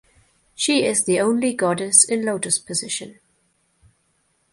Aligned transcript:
She 0.55 0.83
is 0.83 1.03
the 1.03 1.19
only 1.19 1.53
goddess 1.53 2.03
in 2.03 2.25
lotus 2.25 2.57
position. 2.57 3.19